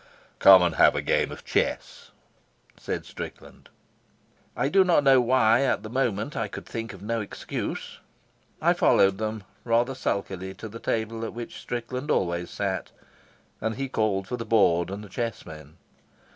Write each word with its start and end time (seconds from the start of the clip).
"Come 0.39 0.63
and 0.63 0.77
have 0.77 0.95
a 0.95 1.01
game 1.03 1.31
of 1.31 1.45
chess," 1.45 2.09
said 2.75 3.05
Strickland. 3.05 3.69
I 4.57 4.67
do 4.67 4.83
not 4.83 5.03
know 5.03 5.21
why 5.21 5.61
at 5.61 5.83
the 5.83 5.91
moment 5.91 6.35
I 6.35 6.47
could 6.47 6.65
think 6.65 6.91
of 6.91 7.03
no 7.03 7.21
excuse. 7.21 7.99
I 8.59 8.73
followed 8.73 9.19
them 9.19 9.43
rather 9.63 9.93
sulkily 9.93 10.55
to 10.55 10.67
the 10.67 10.79
table 10.79 11.23
at 11.23 11.35
which 11.35 11.61
Strickland 11.61 12.09
always 12.09 12.49
sat, 12.49 12.89
and 13.61 13.75
he 13.75 13.87
called 13.87 14.27
for 14.27 14.37
the 14.37 14.43
board 14.43 14.89
and 14.89 15.03
the 15.03 15.07
chessmen. 15.07 15.77